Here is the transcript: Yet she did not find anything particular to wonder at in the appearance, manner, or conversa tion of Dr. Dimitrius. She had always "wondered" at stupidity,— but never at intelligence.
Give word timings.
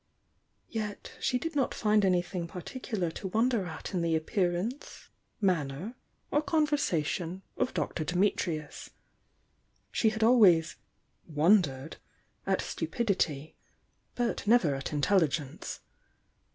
Yet 0.71 1.11
she 1.19 1.37
did 1.37 1.55
not 1.55 1.75
find 1.75 2.03
anything 2.03 2.47
particular 2.47 3.11
to 3.11 3.27
wonder 3.27 3.67
at 3.67 3.93
in 3.93 4.01
the 4.01 4.15
appearance, 4.15 5.09
manner, 5.39 5.93
or 6.31 6.41
conversa 6.41 7.05
tion 7.05 7.43
of 7.55 7.75
Dr. 7.75 8.03
Dimitrius. 8.03 8.89
She 9.91 10.09
had 10.09 10.23
always 10.23 10.77
"wondered" 11.27 11.97
at 12.47 12.61
stupidity,— 12.61 13.53
but 14.15 14.47
never 14.47 14.73
at 14.73 14.91
intelligence. 14.91 15.81